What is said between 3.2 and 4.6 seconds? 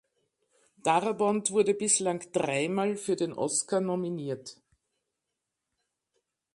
Oscar nominiert.